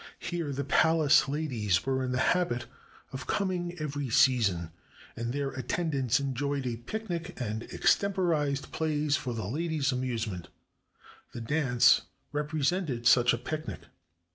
[0.17, 2.65] Here the Palace ladies were in the habit
[3.11, 4.71] of coming every season,
[5.15, 10.47] and their attendants enjoyed a picnic and extemporized plays for the ladies' amusement.
[11.35, 12.01] The dance
[12.31, 13.81] represented such a picnic.